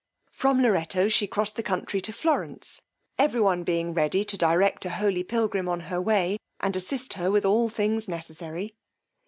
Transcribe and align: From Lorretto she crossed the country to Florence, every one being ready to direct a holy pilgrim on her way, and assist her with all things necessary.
From 0.31 0.63
Lorretto 0.63 1.09
she 1.09 1.27
crossed 1.27 1.57
the 1.57 1.61
country 1.61 2.01
to 2.01 2.11
Florence, 2.11 2.81
every 3.19 3.39
one 3.39 3.63
being 3.63 3.93
ready 3.93 4.23
to 4.23 4.35
direct 4.35 4.83
a 4.83 4.89
holy 4.89 5.23
pilgrim 5.23 5.69
on 5.69 5.81
her 5.91 6.01
way, 6.01 6.39
and 6.59 6.75
assist 6.75 7.13
her 7.13 7.29
with 7.29 7.45
all 7.45 7.69
things 7.69 8.07
necessary. 8.07 8.73